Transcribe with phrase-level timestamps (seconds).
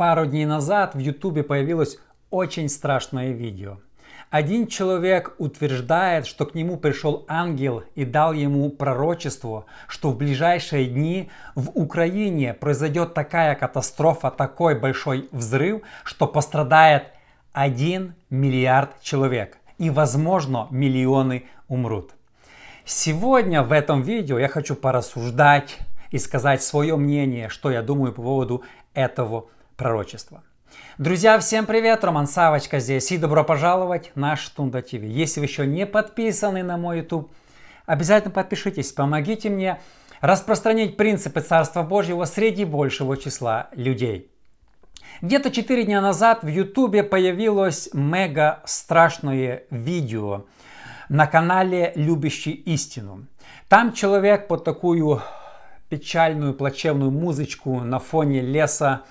[0.00, 1.98] Пару дней назад в Ютубе появилось
[2.30, 3.80] очень страшное видео.
[4.30, 10.86] Один человек утверждает, что к нему пришел ангел и дал ему пророчество, что в ближайшие
[10.86, 17.08] дни в Украине произойдет такая катастрофа, такой большой взрыв, что пострадает
[17.52, 22.12] 1 миллиард человек и, возможно, миллионы умрут.
[22.86, 25.76] Сегодня в этом видео я хочу порассуждать
[26.10, 28.64] и сказать свое мнение, что я думаю по поводу
[28.94, 29.44] этого
[29.80, 30.42] пророчества.
[30.98, 32.04] Друзья, всем привет!
[32.04, 35.02] Роман Савочка здесь и добро пожаловать на Штунда ТВ.
[35.02, 37.32] Если вы еще не подписаны на мой YouTube,
[37.86, 39.80] обязательно подпишитесь, помогите мне
[40.20, 44.30] распространить принципы Царства Божьего среди большего числа людей.
[45.22, 50.44] Где-то 4 дня назад в YouTube появилось мега страшное видео
[51.08, 53.24] на канале «Любящий истину».
[53.70, 55.22] Там человек под такую
[55.88, 59.04] печальную, плачевную музычку на фоне леса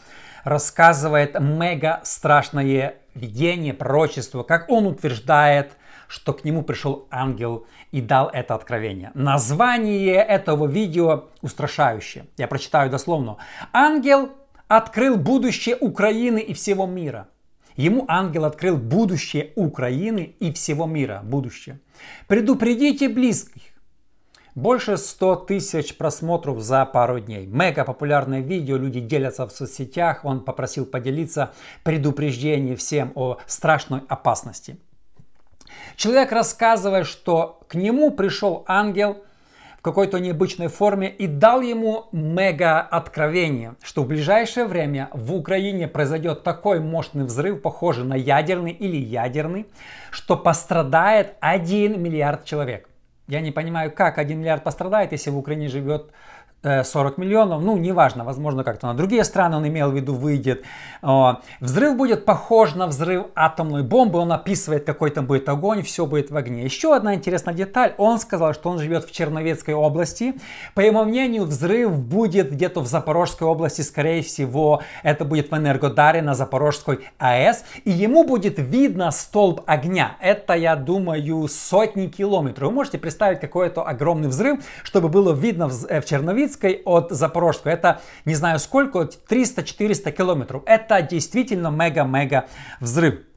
[0.50, 8.30] рассказывает мега страшное видение, пророчество, как он утверждает, что к нему пришел ангел и дал
[8.30, 9.12] это откровение.
[9.14, 12.26] Название этого видео устрашающее.
[12.38, 13.38] Я прочитаю дословно.
[13.72, 14.32] Ангел
[14.68, 17.28] открыл будущее Украины и всего мира.
[17.76, 21.22] Ему ангел открыл будущее Украины и всего мира.
[21.24, 21.80] Будущее.
[22.28, 23.62] Предупредите близких,
[24.56, 27.46] больше 100 тысяч просмотров за пару дней.
[27.46, 30.26] Мега популярное видео, люди делятся в соцсетях.
[30.26, 31.52] Он попросил поделиться
[31.84, 34.78] предупреждением всем о страшной опасности.
[35.96, 39.18] Человек рассказывает, что к нему пришел ангел
[39.78, 45.88] в какой-то необычной форме и дал ему мега откровение, что в ближайшее время в Украине
[45.88, 49.68] произойдет такой мощный взрыв, похожий на ядерный или ядерный,
[50.12, 52.89] что пострадает 1 миллиард человек.
[53.30, 56.12] Я не понимаю, как 1 миллиард пострадает, если в Украине живет
[56.64, 60.64] 40 э, миллионов, ну, неважно, возможно, как-то на другие страны он имел в виду выйдет.
[61.62, 66.32] Взрыв будет похож на взрыв атомной бомбы, он описывает, какой там будет огонь, все будет
[66.32, 66.64] в огне.
[66.64, 70.36] Еще одна интересная деталь, он сказал, что он живет в Черновецкой области.
[70.76, 76.22] По его мнению, взрыв будет где-то в Запорожской области, скорее всего, это будет в Энергодаре
[76.22, 80.18] на Запорожской АЭС, и ему будет видно столб огня.
[80.20, 82.68] Это, я думаю, сотни километров.
[82.68, 87.74] Вы можете представить какой-то огромный взрыв, чтобы было видно в э, Черновицкой Хмельницкой от Запорожской.
[87.74, 90.64] Это не знаю сколько, 300-400 километров.
[90.66, 92.48] Это действительно мега-мега
[92.80, 93.29] взрыв.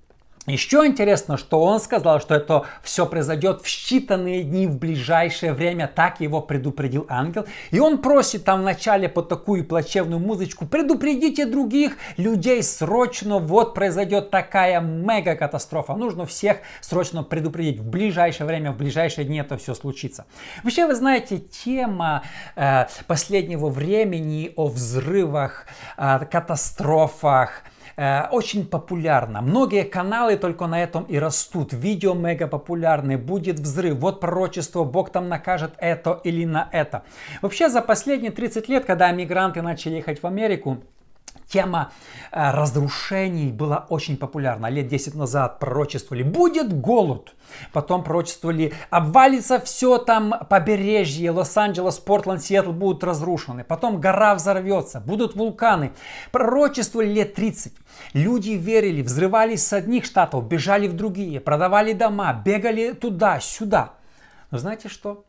[0.48, 5.86] Еще интересно, что он сказал, что это все произойдет в считанные дни, в ближайшее время.
[5.86, 7.46] Так его предупредил ангел.
[7.70, 14.30] И он просит там вначале под такую плачевную музычку, предупредите других людей срочно, вот произойдет
[14.30, 15.94] такая мега катастрофа.
[15.94, 17.78] Нужно всех срочно предупредить.
[17.78, 20.26] В ближайшее время, в ближайшие дни это все случится.
[20.64, 22.24] Вообще, вы знаете, тема
[22.56, 25.66] э, последнего времени о взрывах,
[25.96, 27.62] э, катастрофах,
[27.96, 29.42] Э, очень популярна.
[29.42, 31.72] Многие каналы только на этом и растут.
[31.72, 37.02] Видео мега популярны, будет взрыв, вот пророчество, Бог там накажет это или на это.
[37.42, 40.78] Вообще за последние 30 лет, когда мигранты начали ехать в Америку,
[41.52, 41.92] тема
[42.30, 44.70] э, разрушений была очень популярна.
[44.70, 47.34] Лет 10 назад пророчествовали, будет голод.
[47.72, 53.64] Потом пророчествовали, обвалится все там побережье, Лос-Анджелес, Портленд, Сиэтл будут разрушены.
[53.64, 55.92] Потом гора взорвется, будут вулканы.
[56.30, 57.74] Пророчествовали лет 30.
[58.14, 63.92] Люди верили, взрывались с одних штатов, бежали в другие, продавали дома, бегали туда-сюда.
[64.50, 65.24] Но знаете что?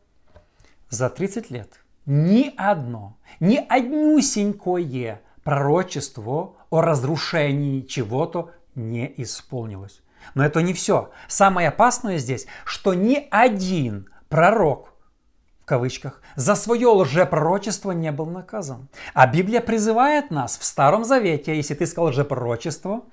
[0.88, 1.68] За 30 лет
[2.06, 10.00] ни одно, ни однюсенькое пророчество о разрушении чего-то не исполнилось.
[10.34, 11.10] Но это не все.
[11.28, 14.94] Самое опасное здесь, что ни один пророк,
[15.60, 18.88] в кавычках, за свое лжепророчество не был наказан.
[19.12, 23.04] А Библия призывает нас в Старом Завете, если ты сказал лжепророчество,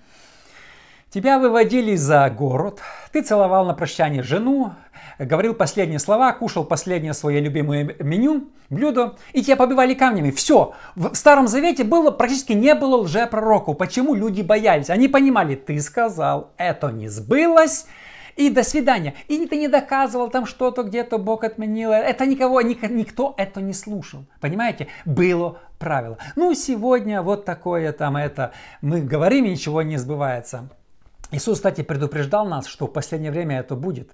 [1.12, 2.80] Тебя выводили за город,
[3.12, 4.72] ты целовал на прощание жену,
[5.20, 10.32] говорил последние слова, кушал последнее свое любимое меню, блюдо, и тебя побивали камнями.
[10.32, 10.74] Все.
[10.96, 13.78] В Старом Завете было практически не было лжепророков.
[13.78, 14.90] Почему люди боялись?
[14.90, 17.88] Они понимали, ты сказал, это не сбылось,
[18.38, 19.14] и до свидания.
[19.28, 21.92] И ты не доказывал там что-то, где-то Бог отменил.
[21.92, 24.24] Это никого, никто это не слушал.
[24.40, 24.88] Понимаете?
[25.04, 26.18] Было правило.
[26.38, 28.54] Ну, сегодня вот такое там это.
[28.82, 30.70] Мы говорим, и ничего не сбывается.
[31.32, 34.12] Иисус, кстати, предупреждал нас, что в последнее время это будет.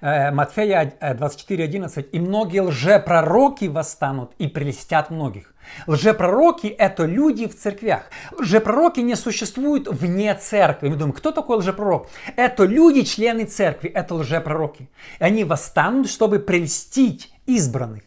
[0.00, 2.02] Э, Матфея 24.11.
[2.12, 5.54] «И многие лжепророки восстанут и прелестят многих».
[5.86, 8.02] Лжепророки– это люди в церквях.
[8.38, 10.88] Лжепророки не существуют вне церкви.
[10.88, 12.08] Мы думаем, кто такой лжепророк?
[12.36, 14.90] Это люди, члены церкви, это лжепророки.
[15.20, 18.02] И они восстанут, чтобы прельстить избранных.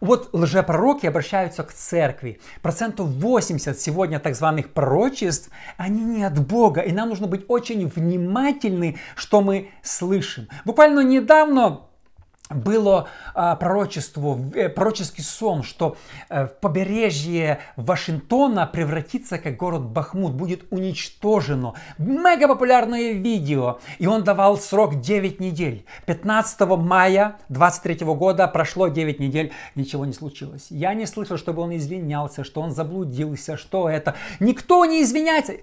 [0.00, 2.40] Вот лжепророки обращаются к церкви.
[2.62, 6.80] Процентов 80 сегодня так званых пророчеств, они не от Бога.
[6.80, 10.48] И нам нужно быть очень внимательны, что мы слышим.
[10.64, 11.82] Буквально недавно
[12.54, 15.96] было а, пророчество, э, пророческий сон, что
[16.28, 21.74] э, побережье Вашингтона превратится как город Бахмут, будет уничтожено.
[21.98, 23.78] Мега популярное видео.
[23.98, 25.84] И он давал срок 9 недель.
[26.06, 30.66] 15 мая 23 года прошло 9 недель, ничего не случилось.
[30.70, 34.14] Я не слышал, чтобы он извинялся, что он заблудился, что это.
[34.40, 35.54] Никто не извиняется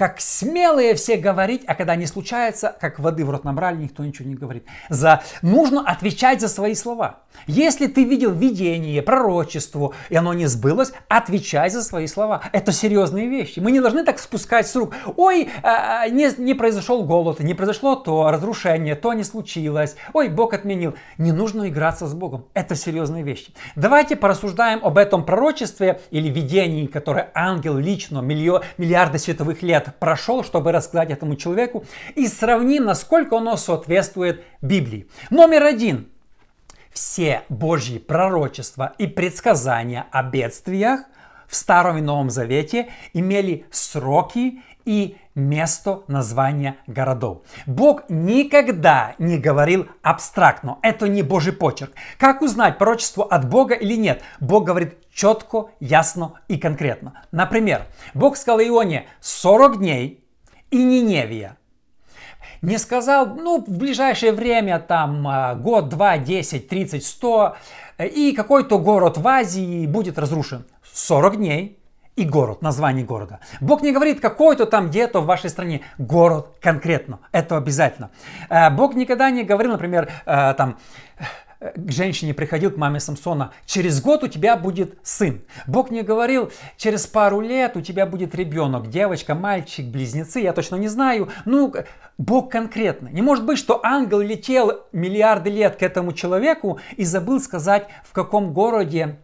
[0.00, 4.26] как смелые все говорить, а когда не случается, как воды в рот набрали, никто ничего
[4.26, 4.64] не говорит.
[4.88, 5.22] За...
[5.42, 7.18] Нужно отвечать за свои слова.
[7.46, 12.40] Если ты видел видение, пророчество, и оно не сбылось, отвечай за свои слова.
[12.52, 13.60] Это серьезные вещи.
[13.60, 14.94] Мы не должны так спускать с рук.
[15.16, 19.96] Ой, а, а, не, не произошел голод, не произошло то, разрушение, то не случилось.
[20.14, 20.94] Ой, Бог отменил.
[21.18, 22.46] Не нужно играться с Богом.
[22.54, 23.52] Это серьезные вещи.
[23.76, 30.44] Давайте порассуждаем об этом пророчестве или видении, которое ангел лично миллион, миллиарды световых лет прошел,
[30.44, 31.84] чтобы рассказать этому человеку,
[32.14, 35.08] и сравним, насколько оно соответствует Библии.
[35.30, 36.08] Номер один.
[36.92, 41.00] Все Божьи пророчества и предсказания о бедствиях
[41.46, 47.42] в Старом и Новом Завете имели сроки и место названия городов.
[47.66, 50.78] Бог никогда не говорил абстрактно.
[50.82, 51.92] Это не Божий почерк.
[52.18, 54.22] Как узнать пророчество от Бога или нет?
[54.40, 57.24] Бог говорит четко, ясно и конкретно.
[57.32, 57.82] Например,
[58.14, 60.24] Бог сказал Ионе 40 дней
[60.70, 61.56] и Ниневия.
[62.62, 67.56] Не сказал, ну, в ближайшее время, там, а, год, два, десять, тридцать, сто,
[67.98, 70.66] и какой-то город в Азии будет разрушен.
[70.92, 71.79] 40 дней
[72.16, 73.40] и город, название города.
[73.60, 75.82] Бог не говорит какой-то там где-то в вашей стране.
[75.98, 77.20] Город конкретно.
[77.32, 78.10] Это обязательно.
[78.48, 80.76] Э, Бог никогда не говорил, например, э, там,
[81.60, 85.42] к женщине приходил, к маме Самсона, через год у тебя будет сын.
[85.66, 90.76] Бог не говорил, через пару лет у тебя будет ребенок, девочка, мальчик, близнецы, я точно
[90.76, 91.28] не знаю.
[91.44, 91.72] Ну,
[92.16, 93.08] Бог конкретно.
[93.08, 98.12] Не может быть, что ангел летел миллиарды лет к этому человеку и забыл сказать, в
[98.12, 99.18] каком городе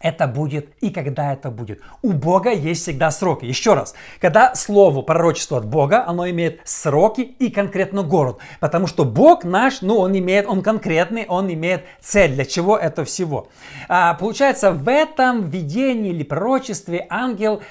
[0.00, 1.80] это будет и когда это будет.
[2.02, 3.44] У Бога есть всегда сроки.
[3.44, 8.38] Еще раз, когда слово пророчество от Бога, оно имеет сроки и конкретно город.
[8.60, 12.32] Потому что Бог наш, ну, он имеет, он конкретный, он имеет цель.
[12.32, 13.48] Для чего это всего?
[13.88, 17.62] А, получается, в этом видении или пророчестве ангел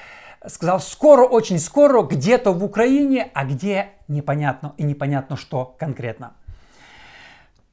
[0.46, 6.34] сказал скоро, очень скоро, где-то в Украине, а где непонятно и непонятно что конкретно.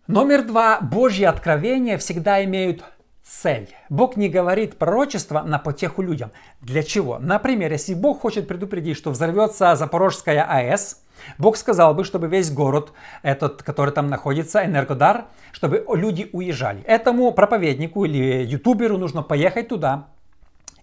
[0.07, 0.81] Номер два.
[0.81, 2.85] Божьи откровения всегда имеют
[3.25, 3.69] цель.
[3.89, 6.31] Бог не говорит пророчество на потеху людям.
[6.61, 7.19] Для чего?
[7.19, 11.01] Например, если Бог хочет предупредить, что взорвется Запорожская АЭС,
[11.39, 12.93] Бог сказал бы, чтобы весь город,
[13.23, 16.83] этот, который там находится, Энергодар, чтобы люди уезжали.
[16.83, 20.09] Этому проповеднику или ютуберу нужно поехать туда,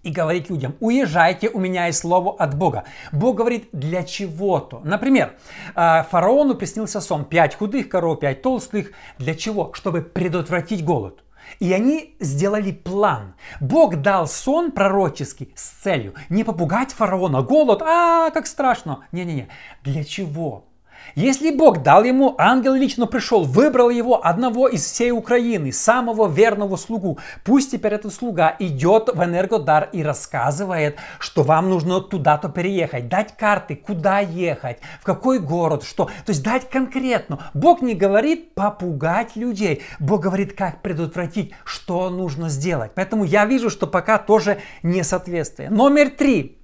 [0.02, 2.82] и говорить людям, уезжайте, у меня есть слово от Бога.
[3.12, 4.80] Бог говорит для чего-то.
[4.82, 5.34] Например,
[5.76, 8.90] э, фараону приснился сон, пять худых коров, пять толстых.
[9.18, 9.72] Для чего?
[9.74, 11.22] Чтобы предотвратить голод.
[11.60, 13.34] И они сделали план.
[13.60, 19.06] Бог дал сон пророческий с целью не попугать фараона, голод, а как страшно.
[19.12, 19.48] Не-не-не.
[19.82, 20.71] Для чего?
[21.14, 26.76] Если Бог дал ему, ангел лично пришел, выбрал его одного из всей Украины, самого верного
[26.76, 27.18] слугу.
[27.44, 33.36] Пусть теперь этот слуга идет в Энергодар и рассказывает, что вам нужно туда-то переехать, дать
[33.36, 36.06] карты, куда ехать, в какой город, что.
[36.06, 37.50] То есть дать конкретно.
[37.54, 39.82] Бог не говорит попугать людей.
[39.98, 42.92] Бог говорит, как предотвратить, что нужно сделать.
[42.94, 45.70] Поэтому я вижу, что пока тоже несоответствие.
[45.70, 46.61] Номер три.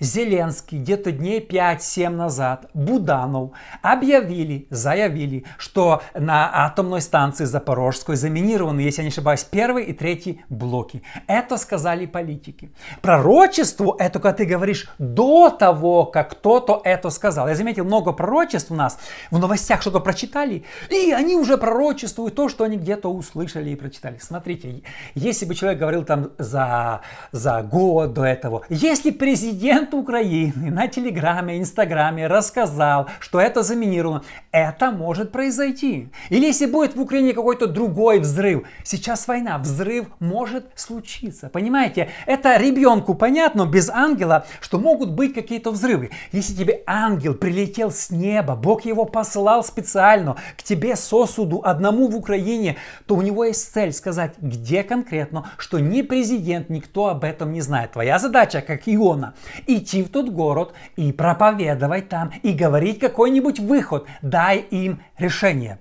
[0.00, 3.50] Зеленский где-то дней 5-7 назад, Буданов
[3.82, 10.42] объявили, заявили, что на атомной станции Запорожской заминированы, если я не ошибаюсь, первый и третий
[10.48, 11.02] блоки.
[11.26, 12.72] Это сказали политики.
[13.02, 17.48] Пророчество, это когда ты говоришь до того, как кто-то это сказал.
[17.48, 18.98] Я заметил, много пророчеств у нас
[19.30, 24.18] в новостях что-то прочитали, и они уже пророчествуют то, что они где-то услышали и прочитали.
[24.20, 24.82] Смотрите,
[25.14, 27.02] если бы человек говорил там за,
[27.32, 34.22] за год до этого, если президент президент Украины на Телеграме, Инстаграме рассказал, что это заминировано,
[34.52, 36.08] это может произойти.
[36.30, 41.48] Или если будет в Украине какой-то другой взрыв, сейчас война, взрыв может случиться.
[41.48, 46.10] Понимаете, это ребенку понятно, без ангела, что могут быть какие-то взрывы.
[46.32, 52.16] Если тебе ангел прилетел с неба, Бог его послал специально к тебе сосуду одному в
[52.16, 57.52] Украине, то у него есть цель сказать, где конкретно, что ни президент, никто об этом
[57.52, 57.92] не знает.
[57.92, 59.34] Твоя задача, как Иона,
[59.80, 64.06] идти в тот город и проповедовать там, и говорить какой-нибудь выход.
[64.22, 65.78] Дай им решение.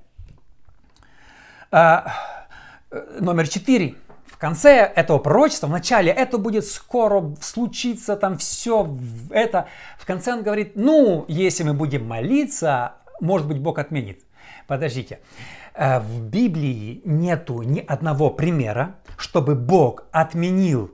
[1.71, 2.11] А,
[2.91, 3.95] Э, номер четыре.
[4.25, 8.97] В конце этого пророчества, в начале, это будет скоро случиться, там все
[9.31, 9.67] это.
[9.97, 14.23] В конце он говорит, ну, если мы будем молиться, может быть, Бог отменит.
[14.65, 15.19] Подождите.
[15.75, 20.91] Э, в Библии нету ни одного примера, чтобы Бог отменил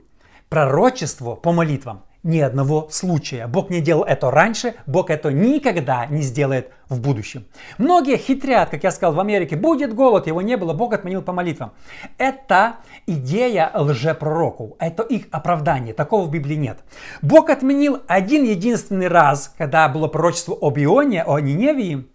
[0.48, 3.46] пророчество по молитвам ни одного случая.
[3.46, 7.46] Бог не делал это раньше, Бог это никогда не сделает в будущем.
[7.78, 11.32] Многие хитрят, как я сказал, в Америке, будет голод, его не было, Бог отменил по
[11.32, 11.70] молитвам.
[12.18, 16.80] Это идея лжепророков, это их оправдание, такого в Библии нет.
[17.22, 22.06] Бог отменил один единственный раз, когда было пророчество об Ионе, о Ниневии,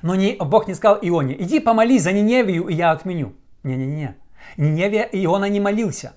[0.00, 3.34] но не, Бог не сказал Ионе, иди помолись за Ниневию, и я отменю.
[3.64, 4.16] Не-не-не.
[4.56, 6.14] Ниневия Иона не молился.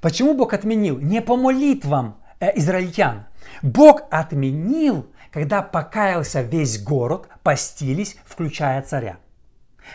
[0.00, 0.98] Почему Бог отменил?
[0.98, 2.16] Не по молитвам,
[2.48, 3.24] израильтян.
[3.62, 9.16] Бог отменил, когда покаялся весь город, постились, включая царя.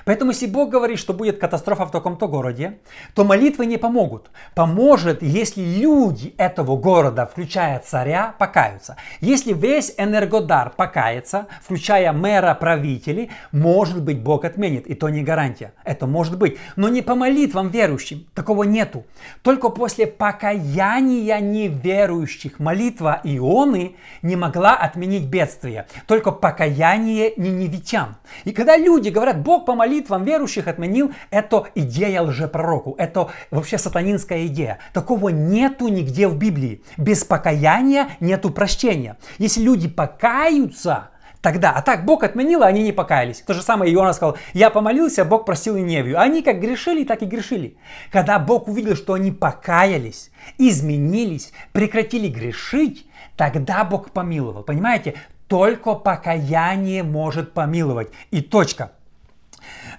[0.05, 2.79] Поэтому если Бог говорит, что будет катастрофа в таком-то городе,
[3.15, 4.29] то молитвы не помогут.
[4.55, 8.97] Поможет, если люди этого города, включая царя, покаются.
[9.21, 14.87] Если весь энергодар покается, включая мэра, правителей, может быть Бог отменит.
[14.87, 15.73] И то не гарантия.
[15.83, 16.57] Это может быть.
[16.75, 18.27] Но не по молитвам верующим.
[18.33, 19.05] Такого нету.
[19.41, 25.87] Только после покаяния неверующих молитва Ионы не могла отменить бедствие.
[26.07, 28.17] Только покаяние ниневитян.
[28.43, 32.95] И когда люди говорят, Бог помолился, молитвам верующих отменил, это идея лжепророку.
[32.97, 34.79] Это вообще сатанинская идея.
[34.93, 36.81] Такого нету нигде в Библии.
[36.97, 39.17] Без покаяния нету прощения.
[39.37, 41.71] Если люди покаются, тогда.
[41.71, 43.41] А так Бог отменил, а они не покаялись.
[43.41, 46.19] То же самое Иона сказал, я помолился, Бог простил Ниневию.
[46.19, 47.77] Они как грешили, так и грешили.
[48.11, 53.07] Когда Бог увидел, что они покаялись, изменились, прекратили грешить,
[53.37, 54.63] тогда Бог помиловал.
[54.63, 55.15] Понимаете?
[55.47, 58.09] Только покаяние может помиловать.
[58.31, 58.91] И точка.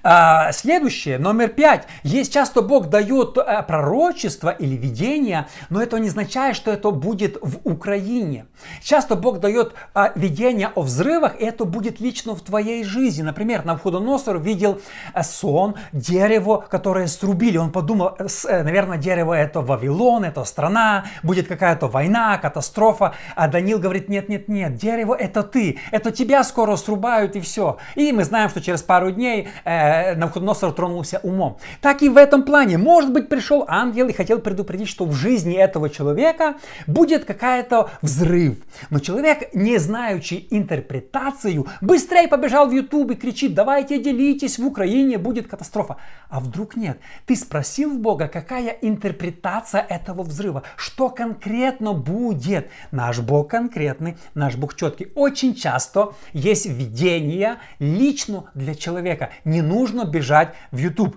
[0.02, 1.86] А, следующее, номер пять.
[2.02, 7.36] Есть часто Бог дает а, пророчество или видение, но это не означает, что это будет
[7.42, 8.46] в Украине.
[8.82, 13.22] Часто Бог дает а, видение о взрывах, и это будет лично в твоей жизни.
[13.22, 14.80] Например, Навходоносор видел
[15.12, 17.56] а, сон, дерево, которое срубили.
[17.56, 23.14] Он подумал, э, наверное, дерево это Вавилон, это страна, будет какая-то война, катастрофа.
[23.34, 27.78] А Данил говорит, нет, нет, нет, дерево это ты, это тебя скоро срубают и все.
[27.94, 31.58] И мы знаем, что через пару дней э, Навуходоносор тронулся умом.
[31.80, 32.78] Так и в этом плане.
[32.78, 38.56] Может быть, пришел ангел и хотел предупредить, что в жизни этого человека будет какая-то взрыв.
[38.90, 45.18] Но человек, не знающий интерпретацию, быстрее побежал в YouTube и кричит, давайте делитесь, в Украине
[45.18, 45.96] будет катастрофа.
[46.28, 46.98] А вдруг нет?
[47.26, 50.62] Ты спросил Бога, какая интерпретация этого взрыва?
[50.76, 52.70] Что конкретно будет?
[52.90, 55.08] Наш Бог конкретный, наш Бог четкий.
[55.14, 59.30] Очень часто есть видение лично для человека.
[59.48, 61.16] Не нужно бежать в YouTube.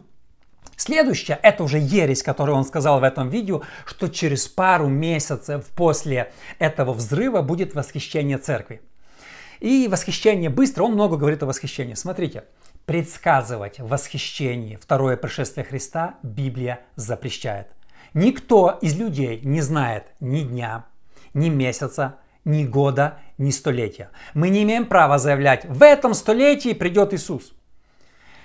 [0.77, 6.31] Следующее, это уже ересь, которую он сказал в этом видео, что через пару месяцев после
[6.57, 8.81] этого взрыва будет восхищение церкви.
[9.59, 11.93] И восхищение быстро, он много говорит о восхищении.
[11.93, 12.45] Смотрите,
[12.85, 17.67] предсказывать восхищение, второе пришествие Христа Библия запрещает.
[18.13, 20.85] Никто из людей не знает ни дня,
[21.33, 24.09] ни месяца, ни года, ни столетия.
[24.33, 27.53] Мы не имеем права заявлять, в этом столетии придет Иисус.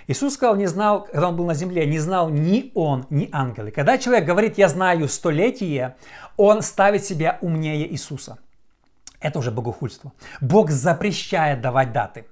[0.09, 3.71] Иисус сказал, не знал, когда он был на земле, не знал ни он, ни ангелы.
[3.71, 5.97] Когда человек говорит, я знаю столетие,
[6.37, 8.39] он ставит себя умнее Иисуса.
[9.21, 10.13] Это уже богохульство.
[10.41, 12.27] Бог запрещает давать даты.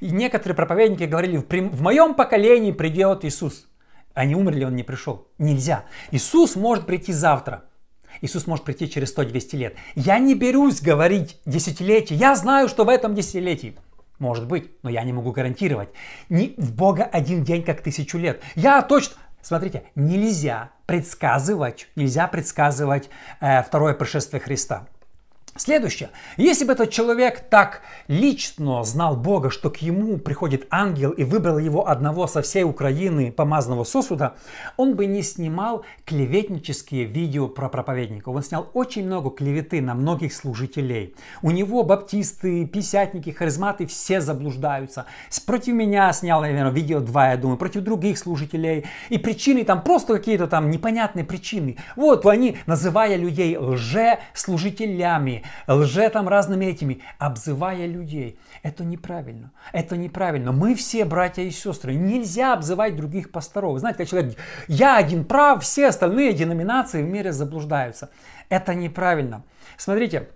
[0.00, 3.66] И некоторые проповедники говорили, в моем поколении придет Иисус.
[4.14, 5.26] Они умерли, он не пришел.
[5.38, 5.84] Нельзя.
[6.12, 7.64] Иисус может прийти завтра.
[8.20, 9.76] Иисус может прийти через 100-200 лет.
[9.94, 12.18] Я не берусь говорить десятилетие.
[12.18, 13.76] Я знаю, что в этом десятилетии.
[14.18, 15.90] Может быть, но я не могу гарантировать.
[16.28, 18.42] Не в Бога один день, как тысячу лет.
[18.54, 19.16] Я точно...
[19.40, 23.08] Смотрите, нельзя предсказывать, нельзя предсказывать
[23.40, 24.88] э, второе пришествие Христа.
[25.56, 26.10] Следующее.
[26.36, 31.58] Если бы этот человек так лично знал Бога, что к ему приходит ангел и выбрал
[31.58, 34.36] его одного со всей Украины помазанного сосуда,
[34.76, 38.36] он бы не снимал клеветнические видео про проповедников.
[38.36, 41.16] Он снял очень много клеветы на многих служителей.
[41.42, 45.06] У него баптисты, писятники, харизматы все заблуждаются.
[45.44, 48.84] Против меня снял, наверное, видео два, я думаю, против других служителей.
[49.08, 51.78] И причины там просто какие-то там непонятные причины.
[51.96, 58.38] Вот они, называя людей лже-служителями, лже там разными этими, обзывая людей.
[58.62, 59.52] Это неправильно.
[59.72, 60.52] Это неправильно.
[60.52, 61.94] Мы все братья и сестры.
[61.94, 63.78] Нельзя обзывать других пасторов.
[63.78, 64.36] Знаете, как человек,
[64.66, 68.10] я один прав, все остальные деноминации в мире заблуждаются.
[68.48, 69.44] Это неправильно.
[69.76, 70.30] Смотрите,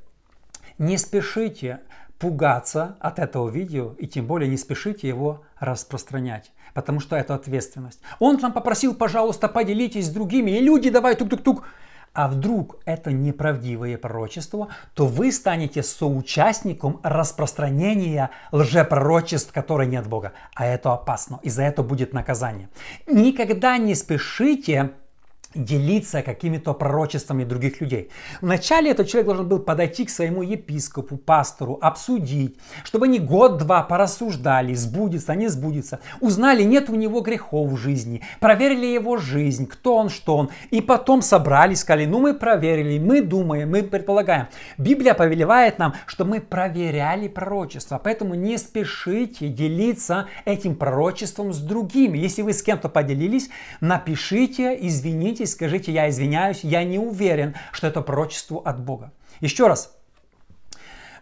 [0.78, 1.80] не спешите
[2.18, 6.52] пугаться от этого видео и тем более не спешите его распространять.
[6.74, 8.00] потому что это ответственность.
[8.18, 11.64] Он там попросил, пожалуйста, поделитесь с другими, и люди давай тук-тук-тук.
[12.14, 20.32] А вдруг это неправдивое пророчество, то вы станете соучастником распространения лжепророчеств, которые нет Бога.
[20.54, 22.68] А это опасно, и за это будет наказание.
[23.06, 24.92] Никогда не спешите
[25.54, 28.10] делиться какими-то пророчествами других людей.
[28.40, 34.74] Вначале этот человек должен был подойти к своему епископу, пастору, обсудить, чтобы они год-два порассуждали,
[34.74, 40.08] сбудется, не сбудется, узнали, нет у него грехов в жизни, проверили его жизнь, кто он,
[40.08, 44.48] что он, и потом собрались, сказали, ну мы проверили, мы думаем, мы предполагаем.
[44.78, 52.18] Библия повелевает нам, что мы проверяли пророчество, поэтому не спешите делиться этим пророчеством с другими.
[52.18, 57.88] Если вы с кем-то поделились, напишите, извините, Обратитесь, скажите, я извиняюсь, я не уверен, что
[57.88, 59.10] это пророчество от Бога.
[59.40, 59.96] Еще раз,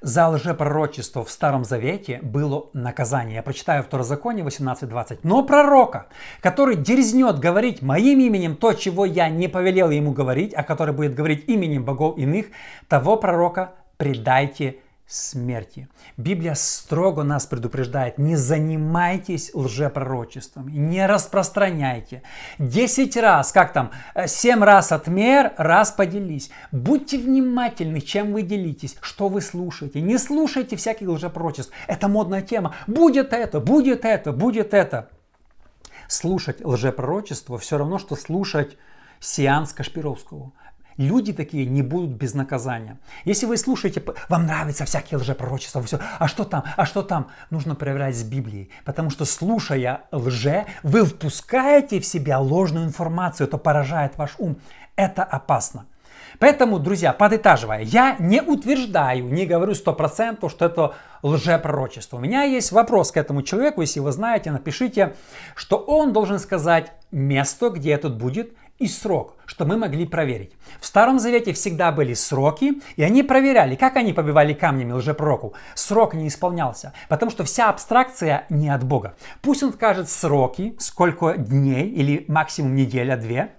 [0.03, 3.37] за лжепророчество в Старом Завете было наказание.
[3.37, 5.21] Я прочитаю Второзаконие 18.20.
[5.23, 6.07] Но пророка,
[6.43, 11.15] который дерзнет говорить моим именем то, чего я не повелел ему говорить, а который будет
[11.15, 12.47] говорить именем богов иных,
[12.89, 14.77] того пророка предайте
[15.11, 15.89] смерти.
[16.17, 22.23] Библия строго нас предупреждает, не занимайтесь лжепророчествами, не распространяйте.
[22.59, 26.51] Десять раз, как там, э, семь раз отмер, раз поделись.
[26.71, 30.01] Будьте внимательны, чем вы делитесь, что вы слушаете.
[30.01, 31.73] Не слушайте всяких лжепророчеств.
[31.89, 32.77] Это модная тема.
[32.87, 35.11] Будет это, будет это, будет это.
[36.07, 38.79] Слушать лжепророчество все равно, что слушать
[39.19, 40.53] сеанс Кашпировского.
[41.01, 42.99] Люди такие не будут без наказания.
[43.25, 47.75] Если вы слушаете, вам нравятся всякие лжепророчества, все, а что там, а что там, нужно
[47.75, 48.69] проверять с Библией.
[48.85, 54.59] Потому что слушая лже, вы впускаете в себя ложную информацию, это поражает ваш ум.
[54.95, 55.87] Это опасно.
[56.39, 62.19] Поэтому, друзья, подытаживая, я не утверждаю, не говорю 100%, что это лжепророчество.
[62.19, 65.15] У меня есть вопрос к этому человеку, если вы знаете, напишите,
[65.55, 70.53] что он должен сказать место, где этот будет, и срок, что мы могли проверить.
[70.81, 75.55] В Старом Завете всегда были сроки, и они проверяли, как они побивали камнями лжепророку.
[75.75, 79.15] Срок не исполнялся, потому что вся абстракция не от Бога.
[79.43, 83.53] Пусть он скажет сроки, сколько дней или максимум неделя-две,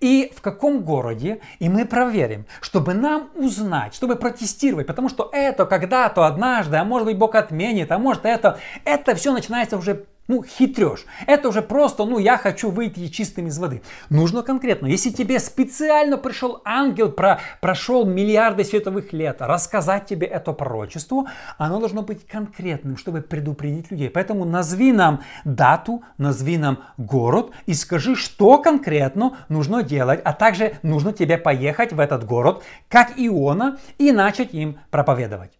[0.00, 5.66] и в каком городе, и мы проверим, чтобы нам узнать, чтобы протестировать, потому что это
[5.66, 10.42] когда-то однажды, а может быть Бог отменит, а может это, это все начинается уже ну,
[10.42, 11.04] хитрешь.
[11.26, 13.82] Это уже просто, ну, я хочу выйти чистым из воды.
[14.08, 14.86] Нужно конкретно.
[14.86, 21.26] Если тебе специально пришел ангел, про, прошел миллиарды световых лет, рассказать тебе это пророчество,
[21.58, 24.08] оно должно быть конкретным, чтобы предупредить людей.
[24.08, 30.78] Поэтому назови нам дату, назови нам город и скажи, что конкретно нужно делать, а также
[30.82, 35.52] нужно тебе поехать в этот город, как Иона, и начать им проповедовать.